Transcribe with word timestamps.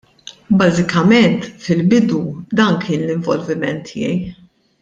Bażikament, 0.61 1.43
fil-bidu 1.65 2.23
dan 2.63 2.81
kien 2.87 3.07
l-involviment 3.07 3.87
tiegħi. 3.93 4.19